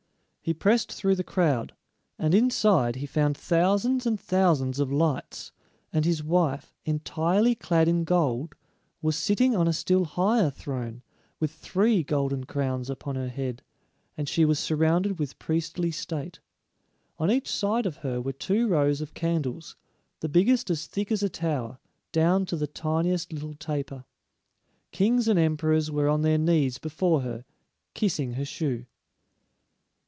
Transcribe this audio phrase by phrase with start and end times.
[0.43, 1.71] He pressed through the crowd,
[2.17, 5.51] and inside he found thousands and thousand of lights,
[5.93, 8.55] and his wife, entirely clad in gold,
[9.03, 11.03] was sitting on a still higher throne,
[11.39, 13.61] with three golden crowns upon her head,
[14.17, 16.39] and she was surrounded with priestly state.
[17.19, 19.75] On each side of her were two rows of candles,
[20.21, 21.77] the biggest as thick as a tower,
[22.11, 24.05] down to the tiniest little taper.
[24.91, 27.45] Kings and emperors were on their knees before her,
[27.93, 28.87] kissing her shoe.